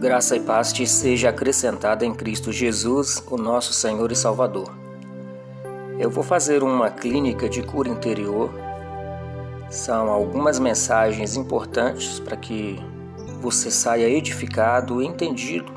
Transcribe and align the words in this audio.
Graça 0.00 0.34
e 0.34 0.40
paz 0.40 0.72
te 0.72 0.86
seja 0.86 1.28
acrescentada 1.28 2.06
em 2.06 2.14
Cristo 2.14 2.50
Jesus, 2.50 3.22
o 3.30 3.36
nosso 3.36 3.74
Senhor 3.74 4.10
e 4.10 4.16
Salvador. 4.16 4.74
Eu 5.98 6.08
vou 6.08 6.24
fazer 6.24 6.62
uma 6.62 6.88
clínica 6.88 7.50
de 7.50 7.62
cura 7.62 7.86
interior. 7.86 8.50
São 9.68 10.08
algumas 10.08 10.58
mensagens 10.58 11.36
importantes 11.36 12.18
para 12.18 12.34
que 12.34 12.80
você 13.42 13.70
saia 13.70 14.08
edificado 14.08 15.02
e 15.02 15.06
entendido, 15.06 15.70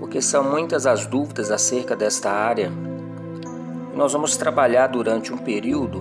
porque 0.00 0.20
são 0.20 0.42
muitas 0.42 0.84
as 0.84 1.06
dúvidas 1.06 1.52
acerca 1.52 1.94
desta 1.94 2.32
área. 2.32 2.72
Nós 3.94 4.12
vamos 4.12 4.36
trabalhar 4.36 4.88
durante 4.88 5.32
um 5.32 5.38
período 5.38 6.00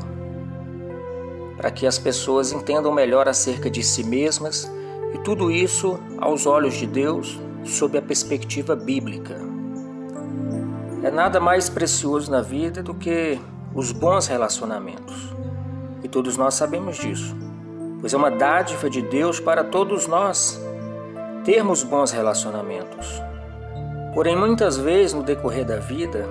para 1.55 1.69
que 1.69 1.85
as 1.85 1.99
pessoas 1.99 2.51
entendam 2.51 2.91
melhor 2.91 3.29
acerca 3.29 3.69
de 3.69 3.83
si 3.83 4.03
mesmas 4.03 4.67
e 5.13 5.17
tudo 5.19 5.51
isso 5.51 5.99
aos 6.17 6.45
olhos 6.45 6.75
de 6.75 6.85
Deus, 6.85 7.39
sob 7.63 7.97
a 7.97 8.01
perspectiva 8.01 8.75
bíblica. 8.75 9.35
É 11.03 11.11
nada 11.11 11.39
mais 11.39 11.69
precioso 11.69 12.29
na 12.29 12.41
vida 12.41 12.83
do 12.83 12.93
que 12.93 13.39
os 13.73 13.91
bons 13.91 14.27
relacionamentos. 14.27 15.33
E 16.03 16.07
todos 16.07 16.37
nós 16.37 16.53
sabemos 16.53 16.97
disso, 16.97 17.35
pois 17.99 18.13
é 18.13 18.17
uma 18.17 18.31
dádiva 18.31 18.89
de 18.89 19.01
Deus 19.01 19.39
para 19.39 19.63
todos 19.63 20.07
nós 20.07 20.59
termos 21.43 21.83
bons 21.83 22.11
relacionamentos. 22.11 23.21
Porém, 24.13 24.35
muitas 24.35 24.77
vezes 24.77 25.13
no 25.13 25.23
decorrer 25.23 25.65
da 25.65 25.77
vida, 25.77 26.27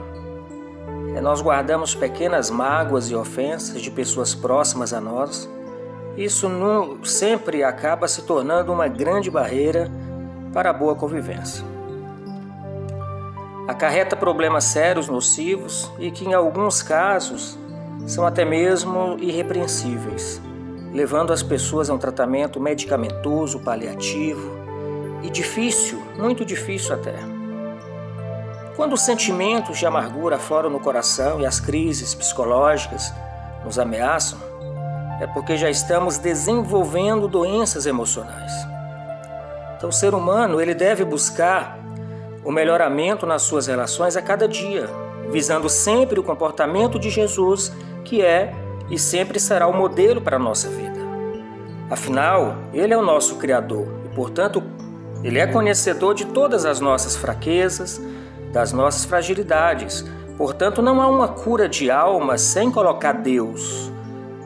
é, 1.15 1.21
nós 1.21 1.41
guardamos 1.41 1.95
pequenas 1.95 2.51
mágoas 2.51 3.11
e 3.11 3.15
ofensas 3.15 3.81
de 3.81 3.91
pessoas 3.91 4.35
próximas 4.35 4.93
a 4.93 5.01
nós 5.01 5.49
isso 6.25 6.49
não, 6.49 7.05
sempre 7.05 7.63
acaba 7.63 8.09
se 8.09 8.23
tornando 8.23 8.73
uma 8.73 8.89
grande 8.89 9.31
barreira 9.31 9.89
para 10.53 10.71
a 10.71 10.73
boa 10.73 10.97
convivência. 10.97 11.65
Acarreta 13.69 14.17
problemas 14.17 14.65
sérios, 14.65 15.09
nocivos 15.09 15.89
e 15.99 16.11
que, 16.11 16.25
em 16.25 16.35
alguns 16.35 16.83
casos, 16.83 17.57
são 18.05 18.27
até 18.27 18.45
mesmo 18.45 19.17
irrepreensíveis, 19.21 20.41
levando 20.93 21.33
as 21.33 21.43
pessoas 21.43 21.89
a 21.89 21.95
um 21.95 21.99
tratamento 21.99 22.59
medicamentoso, 22.59 23.61
paliativo 23.61 24.59
e 25.23 25.31
difícil, 25.31 26.03
muito 26.17 26.45
difícil 26.45 26.95
até. 26.95 27.15
Quando 28.75 28.95
os 28.95 29.03
sentimentos 29.03 29.79
de 29.79 29.87
amargura 29.87 30.37
afloram 30.37 30.71
no 30.71 30.81
coração 30.81 31.41
e 31.41 31.47
as 31.47 31.61
crises 31.61 32.15
psicológicas 32.15 33.13
nos 33.65 33.79
ameaçam, 33.79 34.48
é 35.21 35.27
porque 35.27 35.57
já 35.57 35.69
estamos 35.69 36.19
desenvolvendo 36.19 37.27
doenças 37.27 37.87
emocionais. 37.87 38.53
Então, 39.77 39.91
o 39.91 39.93
ser 39.93 40.15
humano 40.15 40.61
ele 40.61 40.75
deve 40.75 41.05
buscar 41.05 41.79
o 42.45 42.53
melhoramento 42.53 43.27
nas 43.27 43.43
suas 43.43 43.67
relações 43.67 44.17
a 44.17 44.23
cada 44.23 44.49
dia, 44.49 44.89
visando 45.31 45.69
sempre 45.69 46.19
o 46.19 46.23
comportamento 46.23 46.99
de 46.99 47.11
Jesus, 47.11 47.73
que 48.05 48.23
é 48.23 48.55
e 48.91 48.99
sempre 48.99 49.39
será 49.39 49.67
o 49.67 49.77
modelo 49.77 50.21
para 50.21 50.37
a 50.37 50.41
nossa 50.41 50.69
vida. 50.69 50.99
Afinal, 51.91 52.57
Ele 52.73 52.95
é 52.95 52.97
o 52.97 53.03
nosso 53.03 53.37
Criador 53.37 53.87
e, 54.05 54.15
portanto, 54.15 54.63
Ele 55.23 55.39
é 55.39 55.47
conhecedor 55.47 56.15
de 56.15 56.27
todas 56.27 56.65
as 56.65 56.81
nossas 56.81 57.17
fraquezas, 57.17 58.01
das 58.53 58.73
nossas 58.73 59.05
fragilidades. 59.05 60.05
Portanto, 60.37 60.81
não 60.81 61.03
há 61.03 61.09
uma 61.09 61.29
cura 61.29 61.69
de 61.69 61.91
alma 61.91 62.39
sem 62.39 62.71
colocar 62.71 63.13
Deus 63.13 63.91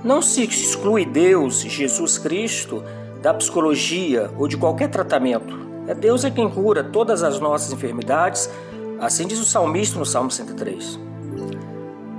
não 0.04 0.20
se 0.20 0.42
exclui 0.42 1.04
Deus, 1.04 1.60
Jesus 1.60 2.18
Cristo, 2.18 2.82
da 3.20 3.32
psicologia 3.32 4.30
ou 4.36 4.48
de 4.48 4.56
qualquer 4.56 4.88
tratamento. 4.88 5.60
É 5.86 5.94
Deus 5.94 6.24
é 6.24 6.30
quem 6.30 6.48
cura 6.50 6.82
todas 6.82 7.22
as 7.22 7.38
nossas 7.38 7.72
enfermidades, 7.72 8.50
assim 9.00 9.26
diz 9.26 9.38
o 9.38 9.44
salmista 9.44 9.98
no 9.98 10.06
Salmo 10.06 10.30
103. 10.30 10.98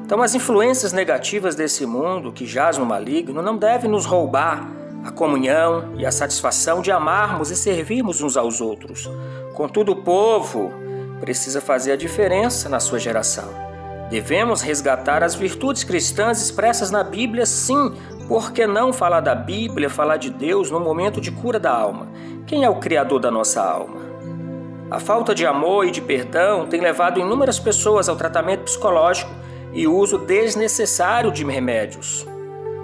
Então, 0.05 0.21
as 0.21 0.35
influências 0.35 0.93
negativas 0.93 1.55
desse 1.55 1.85
mundo 1.85 2.31
que 2.31 2.45
jaz 2.45 2.77
no 2.77 2.85
maligno 2.85 3.41
não 3.41 3.57
devem 3.57 3.89
nos 3.89 4.05
roubar 4.05 4.69
a 5.03 5.11
comunhão 5.11 5.93
e 5.97 6.05
a 6.05 6.11
satisfação 6.11 6.81
de 6.81 6.91
amarmos 6.91 7.51
e 7.51 7.55
servirmos 7.55 8.21
uns 8.21 8.37
aos 8.37 8.61
outros. 8.61 9.09
Contudo, 9.53 9.91
o 9.91 10.03
povo 10.03 10.71
precisa 11.19 11.59
fazer 11.59 11.93
a 11.93 11.95
diferença 11.97 12.69
na 12.69 12.79
sua 12.79 12.99
geração. 12.99 13.72
Devemos 14.09 14.61
resgatar 14.61 15.23
as 15.23 15.33
virtudes 15.33 15.83
cristãs 15.83 16.41
expressas 16.41 16.91
na 16.91 17.03
Bíblia, 17.03 17.45
sim. 17.45 17.93
Por 18.27 18.51
que 18.51 18.67
não 18.67 18.93
falar 18.93 19.21
da 19.21 19.35
Bíblia, 19.35 19.89
falar 19.89 20.17
de 20.17 20.29
Deus 20.29 20.69
no 20.69 20.79
momento 20.79 21.19
de 21.19 21.31
cura 21.31 21.59
da 21.59 21.71
alma? 21.71 22.07
Quem 22.45 22.63
é 22.63 22.69
o 22.69 22.75
Criador 22.75 23.19
da 23.19 23.31
nossa 23.31 23.61
alma? 23.61 24.01
A 24.91 24.99
falta 24.99 25.33
de 25.33 25.45
amor 25.45 25.87
e 25.87 25.91
de 25.91 26.01
perdão 26.01 26.67
tem 26.67 26.79
levado 26.79 27.19
inúmeras 27.19 27.59
pessoas 27.59 28.07
ao 28.07 28.15
tratamento 28.15 28.65
psicológico 28.65 29.31
e 29.73 29.87
uso 29.87 30.19
desnecessário 30.19 31.31
de 31.31 31.43
remédios. 31.43 32.27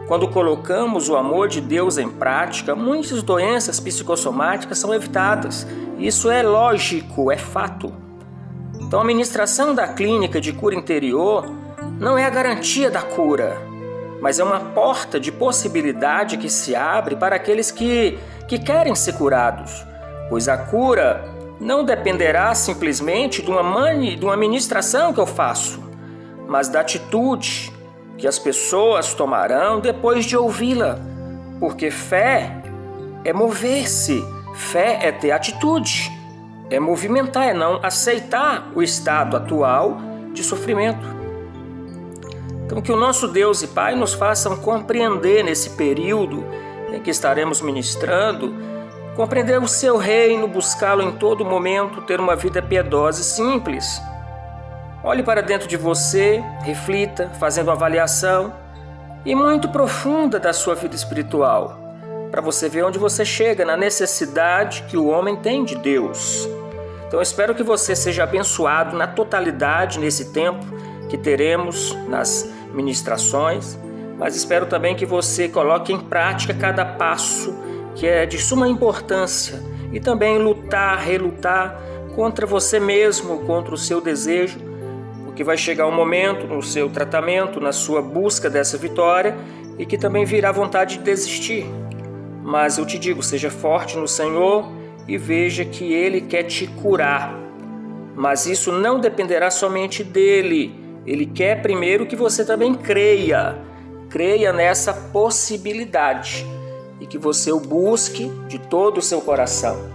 Quando 0.08 0.28
colocamos 0.28 1.08
o 1.08 1.16
amor 1.16 1.48
de 1.48 1.62
Deus 1.62 2.00
em 2.00 2.10
prática, 2.10 2.76
muitas 2.76 3.22
doenças 3.22 3.80
psicossomáticas 3.80 4.80
são 4.80 4.92
evitadas. 4.92 5.68
Isso 6.00 6.32
é 6.32 6.42
lógico, 6.42 7.32
é 7.32 7.38
fato. 7.38 7.94
Então, 8.90 9.02
a 9.02 9.04
ministração 9.04 9.76
da 9.76 9.88
clínica 9.88 10.42
de 10.42 10.52
cura 10.52 10.74
interior 10.74 11.46
não 12.00 12.18
é 12.18 12.26
a 12.26 12.30
garantia 12.32 12.90
da 12.90 13.04
cura, 13.04 13.62
mas 14.20 14.40
é 14.40 14.44
uma 14.44 14.60
porta 14.60 15.20
de 15.20 15.32
possibilidade 15.32 16.38
que 16.38 16.50
se 16.50 16.76
abre 16.76 17.16
para 17.16 17.36
aqueles 17.36 17.70
que, 17.70 18.18
que 18.48 18.58
querem 18.58 18.96
ser 18.96 19.14
curados, 19.14 19.86
pois 20.28 20.50
a 20.50 20.58
cura 20.58 21.24
não 21.60 21.84
dependerá 21.84 22.56
simplesmente 22.56 23.44
de 23.44 23.52
uma, 23.52 23.62
mani, 23.62 24.16
de 24.16 24.26
uma 24.26 24.36
ministração 24.36 25.14
que 25.14 25.20
eu 25.20 25.28
faço, 25.28 25.80
mas 26.48 26.68
da 26.68 26.80
atitude 26.80 27.72
que 28.18 28.26
as 28.26 28.40
pessoas 28.40 29.14
tomarão 29.14 29.80
depois 29.80 30.26
de 30.26 30.36
ouvi-la, 30.36 30.98
porque 31.60 31.92
fé 31.92 32.56
é 33.24 33.32
mover-se, 33.32 34.26
fé 34.56 34.98
é 35.04 35.12
ter 35.12 35.30
atitude 35.30 36.18
é 36.70 36.80
movimentar, 36.80 37.48
é 37.48 37.54
não 37.54 37.80
aceitar 37.84 38.72
o 38.76 38.82
estado 38.82 39.36
atual 39.36 39.98
de 40.34 40.44
sofrimento. 40.44 41.20
Então, 42.66 42.82
que 42.82 42.92
o 42.92 42.96
nosso 42.96 43.28
Deus 43.28 43.64
e 43.64 43.68
Pai 43.68 43.96
nos 43.96 44.14
façam 44.14 44.56
compreender 44.58 45.44
nesse 45.44 45.72
período 45.72 46.46
em 46.94 47.00
que 47.00 47.10
estaremos 47.10 47.62
ministrando, 47.62 48.54
compreender 49.16 49.60
o 49.60 49.68
seu 49.68 49.98
reino, 49.98 50.48
buscá-lo 50.48 51.02
em 51.02 51.14
todo 51.14 51.44
momento, 51.44 52.02
ter 52.02 52.20
uma 52.20 52.36
vida 52.36 52.62
piedosa 52.62 53.22
e 53.22 53.24
simples. 53.24 54.00
Olhe 55.04 55.24
para 55.24 55.42
dentro 55.42 55.68
de 55.68 55.78
você, 55.78 56.44
reflita, 56.62 57.32
fazendo 57.40 57.72
avaliação 57.72 58.54
e 59.26 59.34
muito 59.34 59.70
profunda 59.70 60.40
da 60.40 60.54
sua 60.54 60.76
vida 60.76 60.96
espiritual, 60.96 61.80
para 62.30 62.42
você 62.42 62.70
ver 62.70 62.84
onde 62.84 63.00
você 63.00 63.26
chega 63.26 63.66
na 63.66 63.76
necessidade 63.76 64.84
que 64.84 64.96
o 64.96 65.08
homem 65.08 65.38
tem 65.38 65.64
de 65.64 65.76
Deus. 65.76 66.48
Então 67.10 67.20
espero 67.24 67.56
que 67.56 67.64
você 67.64 67.96
seja 67.96 68.24
abençoado 68.24 68.96
na 68.96 69.08
totalidade 69.08 70.00
nesse 70.00 70.32
tempo 70.32 70.64
que 71.10 71.18
teremos 71.18 71.98
nas 72.08 72.48
ministrações, 72.72 73.80
mas 74.16 74.36
espero 74.36 74.68
também 74.68 74.96
que 74.96 75.08
você 75.08 75.50
coloque 75.50 75.92
em 75.92 76.00
prática 76.00 76.54
cada 76.54 76.86
passo 76.86 77.52
que 77.96 78.06
é 78.06 78.28
de 78.28 78.38
suma 78.38 78.68
importância 78.68 79.60
e 79.92 80.00
também 80.00 80.38
lutar, 80.38 81.00
relutar 81.00 81.82
contra 82.16 82.46
você 82.46 82.80
mesmo, 82.80 83.40
contra 83.40 83.74
o 83.74 83.78
seu 83.78 84.00
desejo, 84.00 84.60
porque 85.26 85.44
vai 85.44 85.58
chegar 85.58 85.88
um 85.88 85.92
momento 85.92 86.46
no 86.46 86.62
seu 86.62 86.92
tratamento, 86.92 87.60
na 87.60 87.72
sua 87.72 88.04
busca 88.04 88.52
dessa 88.52 88.78
vitória 88.78 89.36
e 89.80 89.86
que 89.86 89.98
também 89.98 90.26
virá 90.26 90.52
vontade 90.52 91.00
de 91.00 91.04
desistir. 91.04 91.66
Mas 92.44 92.78
eu 92.78 92.86
te 92.86 93.00
digo, 93.00 93.24
seja 93.24 93.50
forte 93.50 93.98
no 93.98 94.08
Senhor 94.08 94.78
e 95.10 95.18
veja 95.18 95.66
que 95.66 95.92
Ele 95.92 96.22
quer 96.22 96.44
te 96.44 96.68
curar. 96.68 97.36
Mas 98.16 98.46
isso 98.46 98.72
não 98.72 99.00
dependerá 99.00 99.50
somente 99.50 100.04
dele. 100.04 100.80
Ele 101.04 101.26
quer 101.26 101.64
primeiro 101.64 102.06
que 102.06 102.16
você 102.16 102.46
também 102.46 102.76
creia. 102.76 103.58
Creia 104.08 104.54
nessa 104.54 104.94
possibilidade 104.94 106.46
e 107.00 107.08
que 107.08 107.18
você 107.18 107.52
o 107.52 107.60
busque 107.60 108.32
de 108.48 108.60
todo 108.60 109.00
o 109.00 109.02
seu 109.02 109.20
coração. 109.20 109.90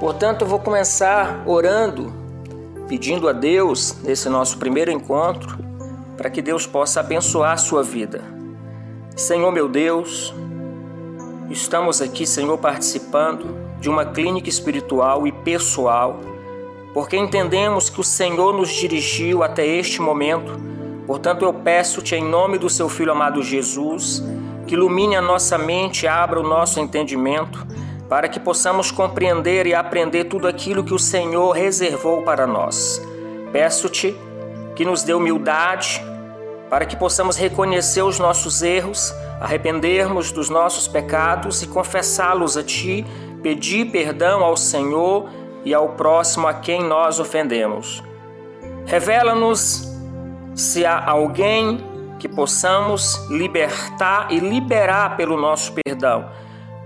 Portanto, 0.00 0.42
eu 0.42 0.48
vou 0.48 0.58
começar 0.58 1.42
orando, 1.46 2.14
pedindo 2.88 3.28
a 3.28 3.32
Deus, 3.32 3.96
nesse 4.02 4.28
nosso 4.30 4.56
primeiro 4.56 4.90
encontro, 4.90 5.58
para 6.16 6.30
que 6.30 6.40
Deus 6.40 6.66
possa 6.66 7.00
abençoar 7.00 7.52
a 7.52 7.56
sua 7.58 7.82
vida. 7.82 8.22
Senhor 9.14 9.52
meu 9.52 9.68
Deus, 9.68 10.34
estamos 11.50 12.00
aqui, 12.00 12.26
Senhor, 12.26 12.56
participando 12.56 13.61
de 13.82 13.90
uma 13.90 14.06
clínica 14.06 14.48
espiritual 14.48 15.26
e 15.26 15.32
pessoal, 15.32 16.20
porque 16.94 17.16
entendemos 17.16 17.90
que 17.90 18.00
o 18.00 18.04
Senhor 18.04 18.54
nos 18.54 18.70
dirigiu 18.70 19.42
até 19.42 19.66
este 19.66 20.00
momento. 20.00 20.52
Portanto, 21.04 21.44
eu 21.44 21.52
peço-te, 21.52 22.14
em 22.14 22.22
nome 22.22 22.58
do 22.58 22.70
seu 22.70 22.88
Filho 22.88 23.10
amado 23.10 23.42
Jesus, 23.42 24.22
que 24.68 24.74
ilumine 24.74 25.16
a 25.16 25.20
nossa 25.20 25.58
mente, 25.58 26.06
abra 26.06 26.38
o 26.38 26.44
nosso 26.44 26.78
entendimento, 26.78 27.66
para 28.08 28.28
que 28.28 28.38
possamos 28.38 28.92
compreender 28.92 29.66
e 29.66 29.74
aprender 29.74 30.24
tudo 30.24 30.46
aquilo 30.46 30.84
que 30.84 30.94
o 30.94 30.98
Senhor 30.98 31.50
reservou 31.50 32.22
para 32.22 32.46
nós. 32.46 33.02
Peço-te 33.50 34.14
que 34.76 34.84
nos 34.84 35.02
dê 35.02 35.12
humildade 35.12 36.00
para 36.70 36.86
que 36.86 36.94
possamos 36.94 37.36
reconhecer 37.36 38.02
os 38.02 38.20
nossos 38.20 38.62
erros, 38.62 39.12
arrependermos 39.40 40.30
dos 40.30 40.48
nossos 40.48 40.86
pecados 40.86 41.62
e 41.62 41.66
confessá-los 41.66 42.56
a 42.56 42.62
Ti, 42.62 43.04
pedir 43.42 43.90
perdão 43.90 44.44
ao 44.44 44.56
Senhor 44.56 45.28
e 45.64 45.74
ao 45.74 45.90
próximo 45.90 46.46
a 46.46 46.54
quem 46.54 46.82
nós 46.82 47.18
ofendemos. 47.18 48.02
Revela-nos 48.86 49.88
se 50.54 50.84
há 50.84 51.04
alguém 51.04 51.78
que 52.18 52.28
possamos 52.28 53.16
libertar 53.28 54.28
e 54.30 54.38
liberar 54.38 55.16
pelo 55.16 55.36
nosso 55.36 55.72
perdão, 55.72 56.28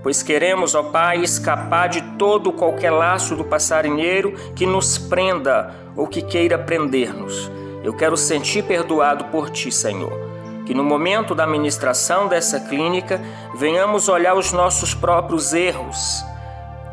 pois 0.01 0.23
queremos, 0.23 0.73
ó 0.73 0.83
Pai, 0.83 1.21
escapar 1.21 1.89
de 1.89 2.01
todo 2.17 2.51
qualquer 2.51 2.91
laço 2.91 3.35
do 3.35 3.43
passarinheiro 3.43 4.33
que 4.55 4.65
nos 4.65 4.97
prenda 4.97 5.75
ou 5.95 6.07
que 6.07 6.21
queira 6.21 6.57
prender-nos. 6.57 7.51
Eu 7.83 7.93
quero 7.93 8.17
sentir 8.17 8.63
perdoado 8.63 9.25
por 9.25 9.49
Ti, 9.49 9.71
Senhor. 9.71 10.11
Que 10.65 10.73
no 10.73 10.83
momento 10.83 11.33
da 11.33 11.47
ministração 11.47 12.27
dessa 12.27 12.59
clínica 12.59 13.21
venhamos 13.55 14.09
olhar 14.09 14.33
os 14.33 14.51
nossos 14.51 14.93
próprios 14.93 15.53
erros, 15.53 16.25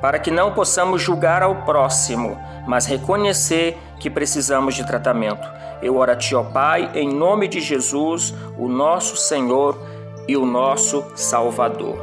para 0.05 0.19
que 0.19 0.31
não 0.31 0.53
possamos 0.53 1.01
julgar 1.01 1.43
ao 1.43 1.63
próximo, 1.63 2.39
mas 2.67 2.85
reconhecer 2.85 3.79
que 3.99 4.11
precisamos 4.11 4.75
de 4.75 4.87
tratamento. 4.87 5.49
Eu 5.81 5.97
oro 5.97 6.13
a 6.13 6.15
Ti, 6.15 6.35
ó 6.35 6.43
Pai, 6.43 6.91
em 6.95 7.09
nome 7.09 7.49
de 7.49 7.59
Jesus, 7.59 8.35
o 8.59 8.69
nosso 8.69 9.17
Senhor 9.17 9.81
e 10.29 10.37
o 10.37 10.45
nosso 10.45 11.03
Salvador. 11.17 11.97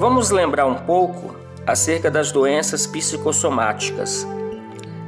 Vamos 0.00 0.30
lembrar 0.30 0.66
um 0.66 0.74
pouco 0.74 1.32
acerca 1.64 2.10
das 2.10 2.32
doenças 2.32 2.88
psicossomáticas. 2.88 4.26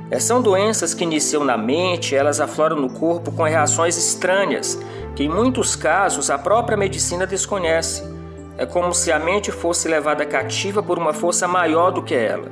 É, 0.09 0.21
são 0.21 0.41
doenças 0.41 0.95
que 0.95 1.03
iniciam 1.03 1.43
na 1.43 1.57
mente, 1.57 2.15
elas 2.15 2.39
afloram 2.39 2.77
no 2.77 2.91
corpo 2.91 3.33
com 3.33 3.43
reações 3.43 3.97
estranhas, 3.97 4.79
que 5.17 5.25
em 5.25 5.29
muitos 5.29 5.75
casos 5.75 6.31
a 6.31 6.39
própria 6.39 6.77
medicina 6.77 7.27
desconhece. 7.27 8.22
É 8.57 8.67
como 8.67 8.95
se 8.95 9.11
a 9.11 9.19
mente 9.19 9.51
fosse 9.51 9.89
levada 9.89 10.27
cativa 10.27 10.83
por 10.83 10.99
uma 10.99 11.13
força 11.13 11.49
maior 11.49 11.91
do 11.91 12.03
que 12.03 12.15
ela. 12.15 12.51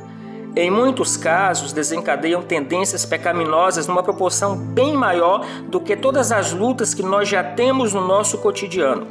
Em 0.56 0.70
muitos 0.70 1.17
casos, 1.17 1.73
desencadeiam 1.73 2.43
tendências 2.43 3.05
pecaminosas 3.05 3.87
numa 3.87 4.02
proporção 4.02 4.56
bem 4.56 4.97
maior 4.97 5.47
do 5.69 5.81
que 5.81 5.97
todas 5.97 6.32
as 6.32 6.52
lutas 6.52 6.93
que 6.93 7.02
nós 7.02 7.29
já 7.29 7.44
temos 7.44 7.94
no 7.94 8.00
nosso 8.00 8.38
cotidiano. 8.38 9.06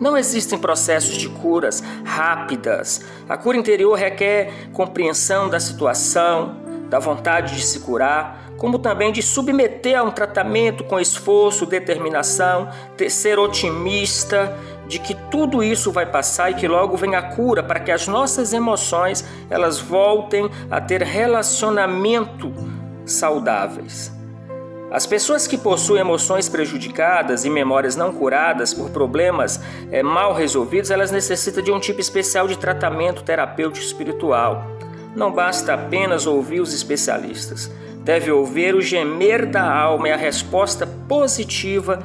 Não 0.00 0.16
existem 0.16 0.58
processos 0.58 1.16
de 1.16 1.28
curas 1.28 1.82
rápidas. 2.04 3.04
A 3.28 3.36
cura 3.36 3.56
interior 3.56 3.94
requer 3.96 4.70
compreensão 4.72 5.48
da 5.48 5.60
situação, 5.60 6.56
da 6.88 6.98
vontade 6.98 7.54
de 7.54 7.62
se 7.62 7.80
curar, 7.80 8.48
como 8.56 8.78
também 8.78 9.12
de 9.12 9.22
submeter 9.22 9.98
a 9.98 10.02
um 10.02 10.10
tratamento 10.10 10.82
com 10.82 10.98
esforço, 10.98 11.64
determinação, 11.64 12.68
ser 13.08 13.38
otimista 13.38 14.56
de 14.88 14.98
que 14.98 15.14
tudo 15.30 15.62
isso 15.62 15.92
vai 15.92 16.06
passar 16.06 16.50
e 16.50 16.54
que 16.54 16.66
logo 16.66 16.96
vem 16.96 17.14
a 17.14 17.22
cura 17.22 17.62
para 17.62 17.78
que 17.78 17.92
as 17.92 18.08
nossas 18.08 18.52
emoções 18.52 19.24
elas 19.50 19.78
voltem 19.78 20.50
a 20.70 20.80
ter 20.80 21.02
relacionamento 21.02 22.52
saudáveis. 23.04 24.10
As 24.90 25.06
pessoas 25.06 25.46
que 25.46 25.58
possuem 25.58 26.00
emoções 26.00 26.48
prejudicadas 26.48 27.44
e 27.44 27.50
memórias 27.50 27.94
não 27.94 28.10
curadas 28.10 28.72
por 28.72 28.88
problemas 28.88 29.60
é, 29.92 30.02
mal 30.02 30.32
resolvidos, 30.32 30.90
elas 30.90 31.10
necessitam 31.10 31.62
de 31.62 31.70
um 31.70 31.78
tipo 31.78 32.00
especial 32.00 32.48
de 32.48 32.56
tratamento 32.56 33.22
terapêutico 33.22 33.84
espiritual. 33.84 34.66
Não 35.14 35.30
basta 35.30 35.74
apenas 35.74 36.26
ouvir 36.26 36.60
os 36.60 36.72
especialistas, 36.72 37.70
deve 38.02 38.30
ouvir 38.32 38.74
o 38.74 38.80
gemer 38.80 39.44
da 39.44 39.70
alma 39.70 40.08
e 40.08 40.12
a 40.12 40.16
resposta 40.16 40.86
positiva 40.86 42.02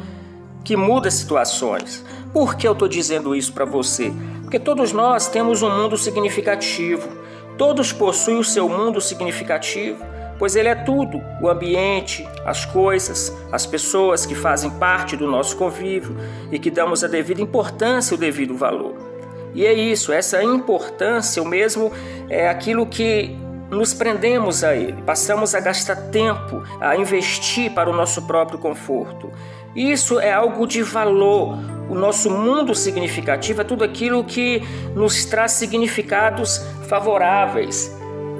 que 0.63 0.75
muda 0.75 1.12
situações. 1.12 2.04
Por 2.31 2.56
que 2.56 2.68
eu 2.68 2.74
estou 2.74 2.88
dizendo 2.88 3.36
isso 3.36 3.54
para 3.54 3.65
você? 3.65 4.12
Porque 4.42 4.60
todos 4.60 4.92
nós 4.92 5.27
temos 5.27 5.62
um 5.62 5.69
mundo 5.69 5.98
significativo, 5.98 7.10
todos 7.57 7.92
possuem 7.92 8.39
o 8.39 8.44
seu 8.44 8.69
mundo 8.69 9.01
significativo, 9.01 10.04
pois 10.39 10.56
ele 10.56 10.69
é 10.69 10.75
tudo: 10.75 11.21
o 11.42 11.50
ambiente, 11.50 12.27
as 12.45 12.65
coisas, 12.65 13.36
as 13.51 13.65
pessoas 13.65 14.25
que 14.25 14.36
fazem 14.36 14.69
parte 14.71 15.15
do 15.15 15.27
nosso 15.27 15.56
convívio 15.57 16.15
e 16.51 16.57
que 16.57 16.71
damos 16.71 17.04
a 17.04 17.07
devida 17.07 17.42
importância 17.42 18.13
e 18.13 18.18
o 18.18 18.19
devido 18.19 18.56
valor. 18.56 18.95
E 19.54 19.66
é 19.66 19.74
isso, 19.74 20.12
essa 20.12 20.44
importância, 20.44 21.42
o 21.42 21.45
mesmo 21.45 21.92
é 22.27 22.50
aquilo 22.50 22.88
que 22.88 23.38
nos 23.69 23.94
prendemos 23.94 24.63
a 24.63 24.75
ele, 24.75 25.01
passamos 25.04 25.54
a 25.54 25.59
gastar 25.59 25.95
tempo, 26.09 26.63
a 26.80 26.95
investir 26.95 27.71
para 27.71 27.89
o 27.89 27.94
nosso 27.94 28.24
próprio 28.24 28.57
conforto. 28.57 29.31
Isso 29.75 30.20
é 30.20 30.31
algo 30.31 30.68
de 30.68 30.84
valor. 30.84 31.58
O 31.90 31.96
nosso 31.96 32.30
mundo 32.30 32.75
significativo 32.75 33.62
é 33.62 33.64
tudo 33.64 33.84
aquilo 33.84 34.24
que 34.24 34.62
nos 34.96 35.25
traz 35.25 35.54
significados 35.54 36.60
favoráveis, 36.88 37.96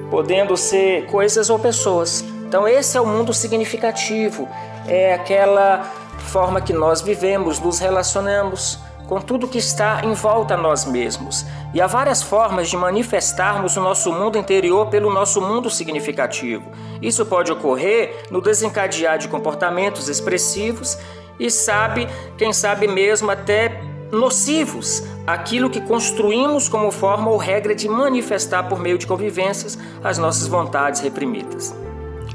podendo 0.09 0.56
ser 0.56 1.06
coisas 1.07 1.50
ou 1.50 1.57
pessoas. 1.57 2.24
Então, 2.47 2.68
esse 2.68 2.97
é 2.97 3.01
o 3.01 3.06
mundo 3.06 3.33
significativo, 3.33 4.47
é 4.88 5.13
aquela 5.13 5.81
forma 6.19 6.62
que 6.62 6.71
nós 6.71 7.01
vivemos, 7.01 7.59
nos 7.59 7.79
relacionamos 7.79 8.79
com 9.07 9.19
tudo 9.19 9.47
que 9.47 9.57
está 9.57 10.01
em 10.03 10.13
volta 10.13 10.53
a 10.53 10.57
nós 10.57 10.86
mesmos. 10.86 11.45
E 11.74 11.81
há 11.81 11.88
várias 11.88 12.21
formas 12.21 12.69
de 12.69 12.77
manifestarmos 12.77 13.75
o 13.75 13.81
nosso 13.81 14.12
mundo 14.12 14.38
interior 14.38 14.88
pelo 14.88 15.12
nosso 15.12 15.41
mundo 15.41 15.69
significativo. 15.69 16.71
Isso 17.01 17.25
pode 17.25 17.51
ocorrer 17.51 18.25
no 18.31 18.41
desencadear 18.41 19.18
de 19.18 19.27
comportamentos 19.27 20.07
expressivos 20.07 20.97
e 21.39 21.50
sabe, 21.50 22.07
quem 22.38 22.53
sabe 22.53 22.88
mesmo 22.88 23.31
até 23.31 23.81
nocivos, 24.12 25.03
aquilo 25.25 25.69
que 25.69 25.81
construímos 25.81 26.69
como 26.69 26.91
forma 26.91 27.30
ou 27.30 27.38
regra 27.38 27.74
de 27.74 27.89
manifestar 27.89 28.63
por 28.63 28.80
meio 28.80 28.97
de 28.97 29.07
convivências 29.07 29.77
as 30.03 30.18
nossas 30.18 30.47
vontades 30.47 31.01
reprimidas. 31.01 31.75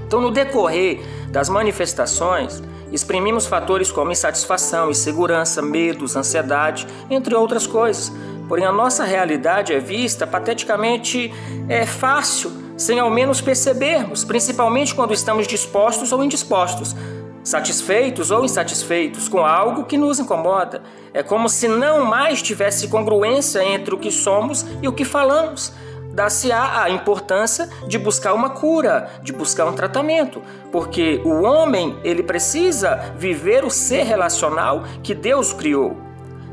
Então, 0.05 0.21
no 0.21 0.31
decorrer 0.31 1.01
das 1.29 1.49
manifestações, 1.49 2.63
exprimimos 2.91 3.47
fatores 3.47 3.91
como 3.91 4.11
insatisfação, 4.11 4.91
insegurança, 4.91 5.61
medos, 5.63 6.17
ansiedade, 6.17 6.87
entre 7.11 7.35
outras 7.35 7.67
coisas. 7.67 8.11
Porém, 8.49 8.65
a 8.65 8.73
nossa 8.73 9.05
realidade 9.05 9.75
é 9.75 9.79
vista 9.79 10.27
pateticamente 10.27 11.33
é 11.69 11.85
fácil, 11.85 12.51
sem 12.79 12.99
ao 12.99 13.11
menos 13.11 13.41
percebermos, 13.41 14.25
principalmente 14.25 14.95
quando 14.95 15.13
estamos 15.13 15.47
dispostos 15.47 16.13
ou 16.13 16.25
indispostos, 16.25 16.97
satisfeitos 17.43 18.31
ou 18.31 18.45
insatisfeitos 18.45 19.29
com 19.29 19.45
algo 19.45 19.85
que 19.85 19.97
nos 19.97 20.19
incomoda. 20.19 20.83
É 21.13 21.23
como 21.23 21.49
se 21.49 21.69
não 21.69 22.05
mais 22.05 22.43
tivesse 22.43 22.89
congruência 22.89 23.63
entre 23.65 23.95
o 23.95 23.99
que 23.99 24.11
somos 24.11 24.65
e 24.83 24.89
o 24.89 24.93
que 24.93 25.05
falamos. 25.05 25.73
Dá-se-á 26.13 26.83
a 26.83 26.91
importância 26.91 27.69
de 27.87 27.99
buscar 27.99 28.35
uma 28.35 28.51
cura, 28.51 29.09
de 29.23 29.33
buscar 29.33 29.67
um 29.67 29.73
tratamento, 29.73 30.43
porque 30.73 31.21
o 31.25 31.43
homem 31.43 31.97
ele 32.03 32.23
precisa 32.23 33.13
viver 33.17 33.65
o 33.65 33.71
ser 33.71 34.03
relacional 34.03 34.83
que 35.03 35.15
Deus 35.15 35.53
criou. 35.53 36.09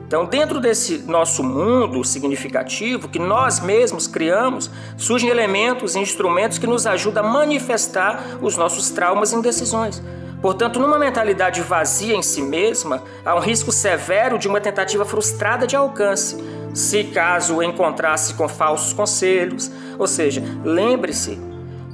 Então, 0.07 0.23
dentro 0.23 0.59
desse 0.59 0.99
nosso 1.07 1.43
mundo 1.43 2.03
significativo 2.03 3.09
que 3.09 3.17
nós 3.17 3.59
mesmos 3.59 4.05
criamos, 4.05 4.69
surgem 4.97 5.29
elementos 5.29 5.95
e 5.95 5.99
instrumentos 5.99 6.59
que 6.59 6.67
nos 6.67 6.85
ajudam 6.85 7.25
a 7.25 7.27
manifestar 7.27 8.37
os 8.41 8.55
nossos 8.55 8.91
traumas 8.91 9.31
e 9.31 9.35
indecisões. 9.35 10.01
Portanto, 10.45 10.79
numa 10.79 10.99
mentalidade 10.99 11.59
vazia 11.63 12.15
em 12.15 12.21
si 12.21 12.39
mesma, 12.39 13.01
há 13.25 13.33
um 13.35 13.39
risco 13.39 13.71
severo 13.71 14.37
de 14.37 14.47
uma 14.47 14.61
tentativa 14.61 15.03
frustrada 15.03 15.65
de 15.65 15.75
alcance, 15.75 16.37
se 16.71 17.05
caso 17.05 17.63
encontrasse 17.63 18.35
com 18.35 18.47
falsos 18.47 18.93
conselhos. 18.93 19.71
Ou 19.97 20.05
seja, 20.05 20.43
lembre-se 20.63 21.41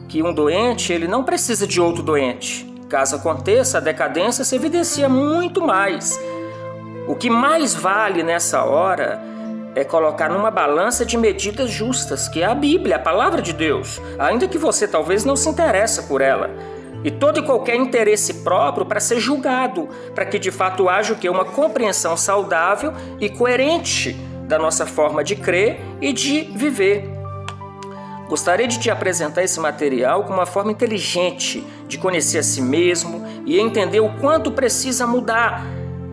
que 0.09 0.21
um 0.21 0.33
doente 0.33 0.91
ele 0.91 1.07
não 1.07 1.23
precisa 1.23 1.65
de 1.65 1.79
outro 1.79 2.03
doente. 2.03 2.69
Caso 2.89 3.15
aconteça, 3.15 3.77
a 3.77 3.81
decadência 3.81 4.43
se 4.43 4.53
evidencia 4.53 5.07
muito 5.07 5.65
mais. 5.65 6.19
O 7.07 7.15
que 7.15 7.29
mais 7.29 7.73
vale 7.73 8.21
nessa 8.21 8.65
hora 8.65 9.23
é 9.75 9.85
colocar 9.85 10.27
numa 10.27 10.51
balança 10.51 11.05
de 11.05 11.17
medidas 11.17 11.69
justas, 11.69 12.27
que 12.27 12.41
é 12.41 12.45
a 12.45 12.53
Bíblia, 12.53 12.97
a 12.97 12.99
palavra 12.99 13.41
de 13.41 13.53
Deus, 13.53 14.01
ainda 14.19 14.45
que 14.45 14.57
você 14.57 14.89
talvez 14.89 15.23
não 15.23 15.37
se 15.37 15.47
interesse 15.47 16.03
por 16.03 16.19
ela 16.19 16.49
e 17.03 17.11
todo 17.11 17.39
e 17.39 17.43
qualquer 17.43 17.75
interesse 17.75 18.35
próprio 18.35 18.85
para 18.85 18.99
ser 18.99 19.19
julgado, 19.19 19.87
para 20.13 20.25
que 20.25 20.37
de 20.37 20.51
fato 20.51 20.89
haja 20.89 21.13
o 21.13 21.17
que 21.17 21.29
uma 21.29 21.45
compreensão 21.45 22.15
saudável 22.15 22.93
e 23.19 23.29
coerente 23.29 24.13
da 24.47 24.59
nossa 24.59 24.85
forma 24.85 25.23
de 25.23 25.35
crer 25.35 25.79
e 26.01 26.11
de 26.11 26.41
viver. 26.55 27.09
Gostaria 28.27 28.67
de 28.67 28.79
te 28.79 28.89
apresentar 28.89 29.43
esse 29.43 29.59
material 29.59 30.23
com 30.23 30.33
uma 30.33 30.45
forma 30.45 30.71
inteligente 30.71 31.65
de 31.87 31.97
conhecer 31.97 32.37
a 32.37 32.43
si 32.43 32.61
mesmo 32.61 33.25
e 33.45 33.59
entender 33.59 33.99
o 33.99 34.09
quanto 34.19 34.51
precisa 34.51 35.05
mudar 35.05 35.65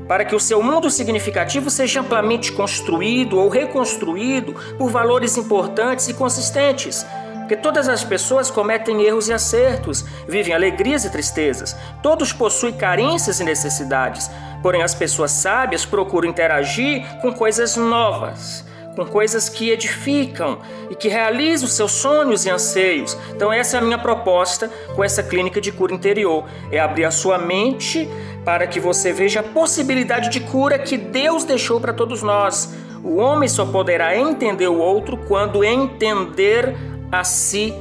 para 0.09 0.25
que 0.25 0.35
o 0.35 0.41
seu 0.41 0.63
mundo 0.63 0.91
significativo 0.91 1.69
seja 1.69 2.01
amplamente 2.01 2.51
construído 2.51 3.39
ou 3.39 3.49
reconstruído 3.49 4.55
por 4.79 4.91
valores 4.91 5.37
importantes 5.37 6.09
e 6.09 6.15
consistentes. 6.15 7.07
Porque 7.49 7.63
todas 7.63 7.89
as 7.89 8.05
pessoas 8.05 8.51
cometem 8.51 9.01
erros 9.05 9.31
e 9.31 9.33
acertos, 9.33 10.05
vivem 10.29 10.53
alegrias 10.53 11.07
e 11.07 11.11
tristezas, 11.11 11.75
todos 12.03 12.31
possuem 12.31 12.75
carências 12.75 13.41
e 13.41 13.45
necessidades, 13.45 14.31
porém 14.63 14.83
as 14.83 14.95
pessoas 14.95 15.31
sábias 15.31 15.87
procuram 15.87 16.29
interagir 16.29 17.07
com 17.23 17.33
coisas 17.33 17.75
novas 17.75 18.69
com 18.95 19.07
coisas 19.07 19.49
que 19.49 19.71
edificam 19.71 20.59
e 20.91 20.95
que 20.97 21.09
realizam 21.09 21.69
seus 21.69 21.93
sonhos 21.93 22.45
e 22.45 22.51
anseios. 22.51 23.17
Então, 23.31 23.53
essa 23.53 23.77
é 23.77 23.79
a 23.79 23.83
minha 23.83 23.97
proposta 23.97 24.69
com 24.97 25.05
essa 25.05 25.23
clínica 25.23 25.61
de 25.61 25.71
cura 25.71 25.95
interior: 25.95 26.45
é 26.73 26.81
abrir 26.81 27.05
a 27.05 27.13
sua 27.13 27.39
mente 27.39 28.09
para 28.45 28.67
que 28.67 28.81
você 28.81 29.13
veja 29.13 29.39
a 29.39 29.45
possibilidade 29.45 30.31
de 30.31 30.41
cura 30.41 30.81
que 30.81 30.97
Deus 30.97 31.45
deixou 31.45 31.81
para 31.81 31.93
todos 31.93 32.25
nós. 32.25 32.75
O 33.05 33.19
homem 33.19 33.49
só 33.49 33.65
poderá 33.65 34.17
entender 34.19 34.67
o 34.67 34.79
outro 34.79 35.17
quando 35.17 35.63
entender 35.63 36.98
a 37.11 37.25
si 37.25 37.75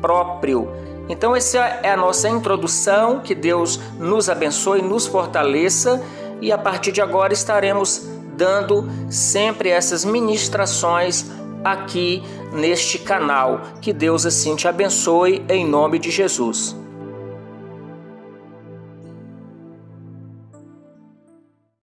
próprio. 0.00 0.68
Então, 1.08 1.34
essa 1.36 1.58
é 1.58 1.90
a 1.90 1.96
nossa 1.96 2.28
introdução. 2.28 3.20
Que 3.20 3.34
Deus 3.34 3.78
nos 3.98 4.28
abençoe, 4.28 4.82
nos 4.82 5.06
fortaleça 5.06 6.02
e 6.40 6.52
a 6.52 6.58
partir 6.58 6.92
de 6.92 7.00
agora 7.00 7.32
estaremos 7.32 8.08
dando 8.36 8.88
sempre 9.08 9.68
essas 9.68 10.04
ministrações 10.04 11.26
aqui 11.62 12.22
neste 12.52 12.98
canal. 12.98 13.60
Que 13.80 13.92
Deus 13.92 14.26
assim 14.26 14.56
te 14.56 14.68
abençoe 14.68 15.44
em 15.48 15.66
nome 15.66 15.98
de 15.98 16.10
Jesus. 16.10 16.83